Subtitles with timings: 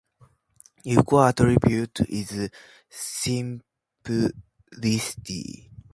[0.83, 2.49] Its core attribute is
[2.89, 4.33] simplicity.